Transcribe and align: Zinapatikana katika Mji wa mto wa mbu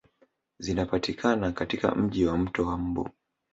Zinapatikana 0.59 1.51
katika 1.51 1.95
Mji 1.95 2.25
wa 2.25 2.37
mto 2.37 2.67
wa 2.67 2.77
mbu 2.77 3.09